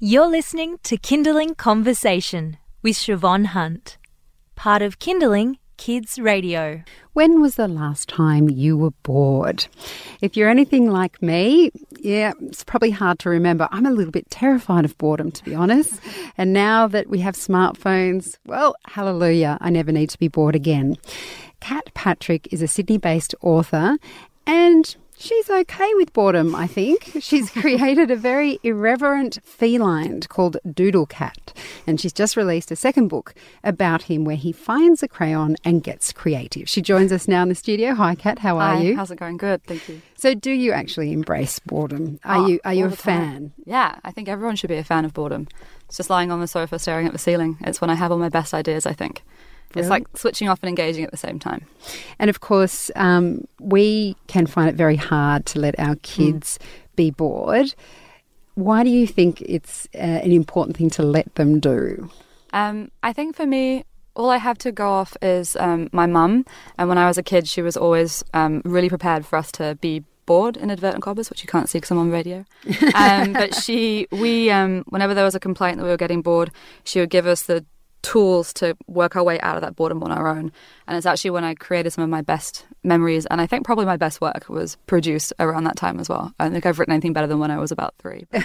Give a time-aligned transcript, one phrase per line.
[0.00, 3.96] You're listening to Kinderling Conversation with Shevonne Hunt,
[4.56, 6.82] part of Kinderling Kids Radio.
[7.12, 9.68] When was the last time you were bored?
[10.20, 11.70] If you're anything like me,
[12.00, 13.68] yeah, it's probably hard to remember.
[13.70, 16.00] I'm a little bit terrified of boredom, to be honest.
[16.36, 20.96] And now that we have smartphones, well, hallelujah, I never need to be bored again.
[21.60, 23.96] Kat Patrick is a Sydney based author
[24.44, 27.12] and She's okay with boredom, I think.
[27.20, 31.52] She's created a very irreverent feline called Doodle Cat,
[31.86, 33.32] and she's just released a second book
[33.62, 36.68] about him where he finds a crayon and gets creative.
[36.68, 37.94] She joins us now in the studio.
[37.94, 38.40] Hi, Kat.
[38.40, 38.96] How are Hi, you?
[38.96, 39.36] How's it going?
[39.36, 40.02] Good, thank you.
[40.16, 42.18] So, do you actually embrace boredom?
[42.24, 43.52] Are Oh, you are you a fan?
[43.64, 45.46] Yeah, I think everyone should be a fan of boredom.
[45.86, 47.56] It's just lying on the sofa staring at the ceiling.
[47.60, 49.22] It's when I have all my best ideas, I think.
[49.80, 51.66] It's like switching off and engaging at the same time.
[52.18, 56.58] And of course, um, we can find it very hard to let our kids
[56.96, 57.74] be bored.
[58.54, 62.10] Why do you think it's uh, an important thing to let them do?
[62.52, 63.84] Um, I think for me,
[64.14, 66.46] all I have to go off is um, my mum.
[66.78, 69.76] And when I was a kid, she was always um, really prepared for us to
[69.80, 72.44] be bored in advertent cobbers, which you can't see because I'm on radio.
[72.94, 76.50] Um, but she, we, um, whenever there was a complaint that we were getting bored,
[76.84, 77.64] she would give us the
[78.04, 80.52] tools to work our way out of that boredom on our own.
[80.86, 83.86] And it's actually when I created some of my best memories, and I think probably
[83.86, 86.32] my best work was produced around that time as well.
[86.38, 88.26] I don't think I've written anything better than when I was about three.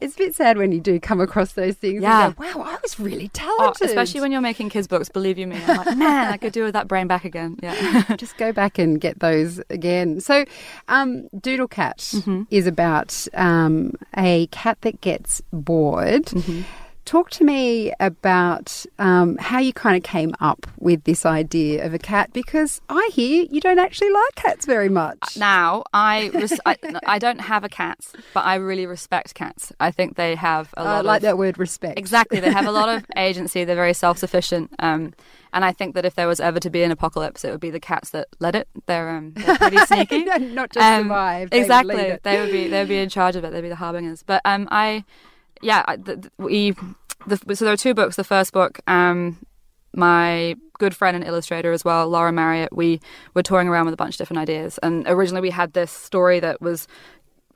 [0.00, 2.02] It's a bit sad when you do come across those things.
[2.02, 2.32] Yeah.
[2.32, 3.88] Go, wow, I was really Oh, talented.
[3.88, 5.60] especially when you're making kids books, believe you me.
[5.66, 7.58] I'm like, man, I could do with that brain back again.
[7.62, 8.02] Yeah.
[8.16, 10.20] just go back and get those again.
[10.20, 10.44] So,
[10.88, 12.42] um, Doodle Cat Mm-hmm.
[12.50, 16.26] is about um, a cat that gets bored.
[16.26, 16.62] Mm-hmm.
[17.10, 21.92] Talk to me about um, how you kind of came up with this idea of
[21.92, 25.36] a cat because I hear you don't actually like cats very much.
[25.36, 27.98] Now, I, res- I I don't have a cat,
[28.32, 29.72] but I really respect cats.
[29.80, 31.98] I think they have a lot I like of that word respect.
[31.98, 32.38] exactly.
[32.38, 33.64] They have a lot of agency.
[33.64, 34.70] They're very self sufficient.
[34.78, 35.12] Um,
[35.52, 37.70] and I think that if there was ever to be an apocalypse, it would be
[37.70, 38.68] the cats that led it.
[38.86, 40.26] They're um, they're pretty sneaky.
[40.26, 41.50] Not just Um, survive.
[41.50, 42.18] they would exactly.
[42.22, 43.50] They would be they would be in charge of it.
[43.50, 44.22] They'd be the harbingers.
[44.22, 45.04] But um, I,
[45.60, 46.74] yeah, I, the, the- we,
[47.26, 48.16] the, so there are two books.
[48.16, 49.44] The first book, um,
[49.94, 52.74] my good friend and illustrator as well, Lauren Marriott.
[52.74, 53.00] We
[53.34, 56.40] were touring around with a bunch of different ideas, and originally we had this story
[56.40, 56.86] that was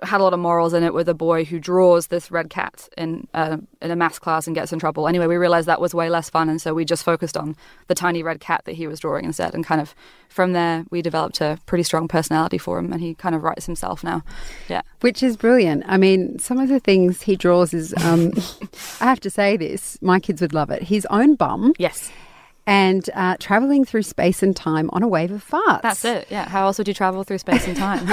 [0.04, 2.88] had a lot of morals in it with a boy who draws this red cat
[2.96, 5.08] in uh, in a math class and gets in trouble.
[5.08, 7.56] Anyway, we realized that was way less fun, and so we just focused on
[7.88, 9.54] the tiny red cat that he was drawing instead.
[9.54, 9.94] And kind of
[10.28, 13.66] from there, we developed a pretty strong personality for him, and he kind of writes
[13.66, 14.22] himself now.
[14.68, 15.84] Yeah, Which is brilliant.
[15.86, 18.32] I mean, some of the things he draws is, um,
[19.00, 20.82] I have to say this, my kids would love it.
[20.82, 22.10] His own bum yes,
[22.66, 25.82] and uh, traveling through space and time on a wave of farts.
[25.82, 26.26] that's it.
[26.30, 28.08] Yeah, how else would you travel through space and time?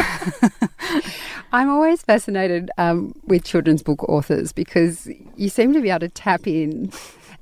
[1.54, 6.10] I'm always fascinated um, with children's book authors because you seem to be able to
[6.10, 6.92] tap in.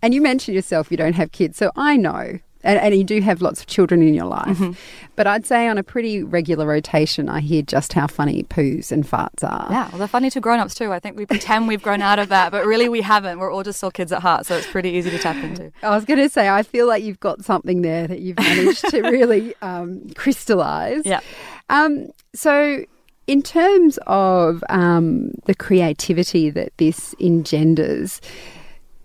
[0.02, 2.40] And you mentioned yourself you don't have kids, so I know.
[2.62, 4.58] And, and you do have lots of children in your life.
[4.58, 4.72] Mm-hmm.
[5.16, 9.06] But I'd say on a pretty regular rotation, I hear just how funny poos and
[9.06, 9.68] farts are.
[9.70, 10.92] yeah, well, they're funny to grown-ups too.
[10.92, 13.40] I think we pretend we've grown out of that, but really we haven't.
[13.40, 15.72] We're all just still kids at heart, so it's pretty easy to tap into.
[15.84, 18.90] I was going to say, I feel like you've got something there that you've managed
[18.90, 21.06] to really um, crystallize.
[21.06, 21.22] Yeah.
[21.70, 22.84] Um, so,
[23.28, 28.22] in terms of um, the creativity that this engenders,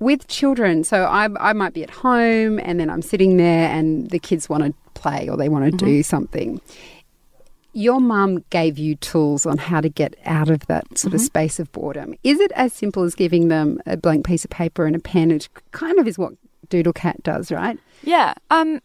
[0.05, 4.11] with children, so I, I might be at home and then I'm sitting there and
[4.11, 6.61] the kids want to play or they want to do something.
[7.73, 11.59] Your mum gave you tools on how to get out of that sort of space
[11.59, 12.15] of boredom.
[12.23, 15.31] Is it as simple as giving them a blank piece of paper and a pen,
[15.31, 16.35] which kind of is what
[16.69, 17.79] Doodle Cat does, right?
[18.03, 18.35] Yeah.
[18.51, 18.81] Um.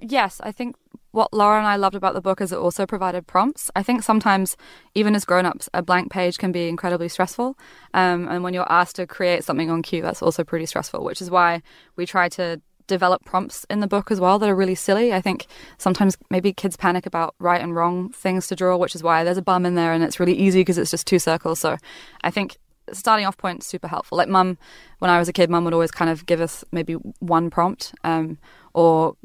[0.00, 0.74] Yes, I think
[1.16, 3.70] what Laura and I loved about the book is it also provided prompts.
[3.74, 4.54] I think sometimes,
[4.94, 7.56] even as grown-ups, a blank page can be incredibly stressful.
[7.94, 11.02] Um, and when you're asked to create something on cue, that's also pretty stressful.
[11.02, 11.62] Which is why
[11.96, 15.14] we try to develop prompts in the book as well that are really silly.
[15.14, 15.46] I think
[15.78, 19.38] sometimes maybe kids panic about right and wrong things to draw, which is why there's
[19.38, 21.58] a bum in there and it's really easy because it's just two circles.
[21.58, 21.78] So
[22.22, 22.58] I think
[22.92, 24.18] starting off point super helpful.
[24.18, 24.58] Like mum,
[24.98, 27.94] when I was a kid, mum would always kind of give us maybe one prompt,
[28.04, 28.38] um,
[28.74, 29.16] or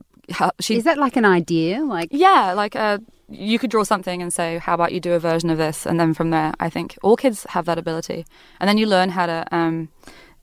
[0.59, 0.77] she.
[0.77, 1.83] Is that like an idea?
[1.83, 2.99] Like, yeah, like uh,
[3.29, 5.99] you could draw something and say, "How about you do a version of this?" And
[5.99, 8.25] then from there, I think all kids have that ability,
[8.59, 9.45] and then you learn how to.
[9.51, 9.89] Um,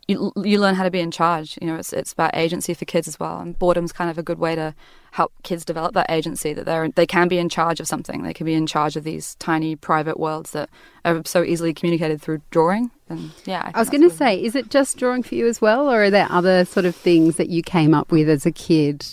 [0.08, 1.58] you, you learn how to be in charge.
[1.60, 4.22] You know, it's it's about agency for kids as well, and boredom's kind of a
[4.22, 4.74] good way to
[5.10, 8.22] help kids develop that agency that they're they can be in charge of something.
[8.22, 10.70] They can be in charge of these tiny private worlds that
[11.04, 12.90] are so easily communicated through drawing.
[13.10, 15.90] And yeah, I was going to say, is it just drawing for you as well,
[15.90, 19.04] or are there other sort of things that you came up with as a kid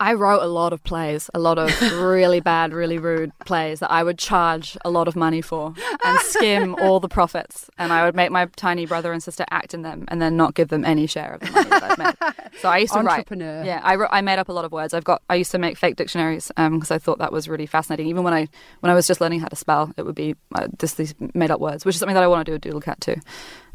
[0.00, 1.68] I wrote a lot of plays, a lot of
[2.00, 5.74] really bad, really rude plays that I would charge a lot of money for
[6.04, 7.68] and skim all the profits.
[7.76, 10.54] And I would make my tiny brother and sister act in them and then not
[10.54, 12.34] give them any share of the money that I've made.
[12.60, 13.18] So I used to write.
[13.18, 13.62] Entrepreneur.
[13.62, 14.94] Yeah, I, wrote, I made up a lot of words.
[14.94, 15.22] I've got.
[15.28, 18.06] I used to make fake dictionaries because I thought that was really fascinating.
[18.06, 18.48] Even when I
[18.80, 21.50] when I was just learning how to spell, it would be uh, just these made
[21.50, 23.16] up words, which is something that I want to do with Doodle Cat too.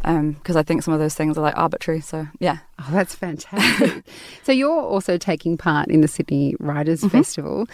[0.06, 2.02] Because I think some of those things are like arbitrary.
[2.02, 4.04] So yeah, Oh, that's fantastic.
[4.44, 7.18] so you're also taking part in the Sydney Writers Mm-hmm.
[7.18, 7.68] Festival.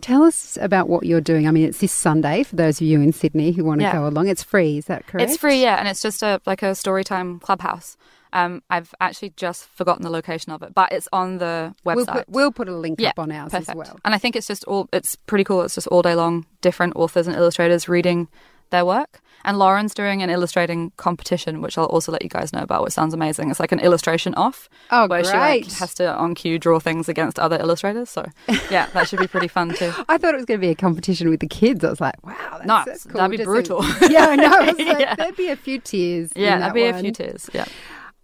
[0.00, 1.46] Tell us about what you're doing.
[1.46, 3.92] I mean, it's this Sunday for those of you in Sydney who want to Yeah.
[3.92, 4.28] go along.
[4.28, 5.28] It's free, is that correct?
[5.30, 7.96] It's free, yeah, and it's just a like a story time clubhouse.
[8.34, 11.94] Um, I've actually just forgotten the location of it, but it's on the website.
[11.94, 13.68] We'll put, we'll put a link yeah, up on ours perfect.
[13.70, 14.00] as well.
[14.06, 15.62] And I think it's just all it's pretty cool.
[15.62, 18.28] It's just all day long, different authors and illustrators reading
[18.72, 19.20] their work.
[19.44, 22.92] And Lauren's doing an illustrating competition, which I'll also let you guys know about, which
[22.92, 23.50] sounds amazing.
[23.50, 24.68] It's like an illustration off.
[24.92, 28.08] Oh, where she like, has to on cue draw things against other illustrators.
[28.08, 28.24] So
[28.70, 29.92] yeah, that should be pretty fun too.
[30.08, 31.82] I thought it was going to be a competition with the kids.
[31.84, 33.20] I was like, wow, that's, No, that's cool.
[33.20, 33.84] that'd be brutal.
[34.08, 34.50] yeah, I know.
[34.62, 35.14] Like, Yeah.
[35.16, 36.30] there'd be a few tears.
[36.36, 37.50] Yeah, that that'd be a few tears.
[37.52, 37.64] Yeah.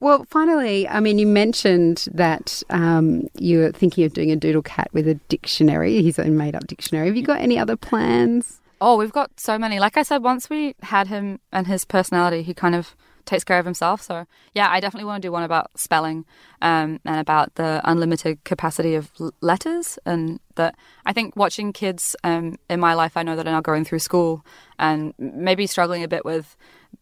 [0.00, 4.88] Well, finally, I mean, you mentioned that um, you're thinking of doing a doodle cat
[4.92, 7.08] with a dictionary, his own made up dictionary.
[7.08, 8.60] Have you got any other plans?
[8.80, 9.80] Oh, we've got so many.
[9.80, 12.94] Like I said, once we had him and his personality, he kind of
[13.24, 14.00] takes care of himself.
[14.00, 16.24] So yeah, I definitely want to do one about spelling
[16.62, 19.98] um, and about the unlimited capacity of l- letters.
[20.06, 23.60] And that I think watching kids um, in my life, I know that are now
[23.60, 24.44] going through school
[24.78, 26.56] and maybe struggling a bit with th-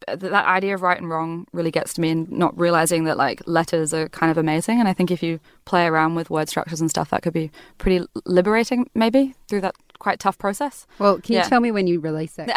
[0.09, 3.43] that idea of right and wrong really gets to me and not realizing that like
[3.47, 6.81] letters are kind of amazing and i think if you play around with word structures
[6.81, 11.33] and stuff that could be pretty liberating maybe through that quite tough process Well, can
[11.33, 11.49] you Yeah.
[11.49, 12.51] tell me when you release it?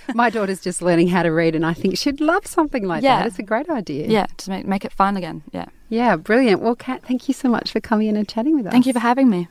[0.14, 3.18] My daughter's just learning how to read, and I think she'd love something like Yeah.
[3.18, 3.26] that.
[3.26, 4.06] It's a great idea.
[4.08, 5.42] Yeah, to make make it fun again.
[5.52, 5.66] Yeah.
[5.90, 6.62] Yeah, brilliant.
[6.62, 8.72] Well, Kat, thank you so much for coming in and chatting with us.
[8.72, 9.46] Thank you for having me.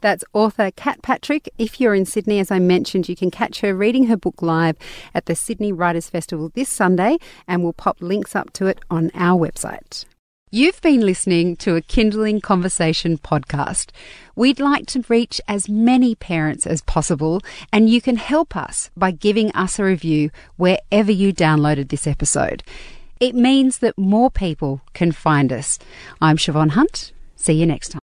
[0.00, 1.48] That's author Kat Patrick.
[1.58, 4.76] If you're in Sydney, as I mentioned, you can catch her reading her book live
[5.14, 7.18] at the Sydney Writers Festival this Sunday,
[7.48, 10.04] and we'll pop links up to it on our website.
[10.54, 13.90] You've been listening to a Kinderling Conversation podcast.
[14.36, 17.40] We'd like to reach as many parents as possible,
[17.72, 22.62] and you can help us by giving us a review wherever you downloaded this episode.
[23.18, 25.80] It means that more people can find us.
[26.20, 27.12] I'm Shevonne Hunt.
[27.34, 28.03] See you next time.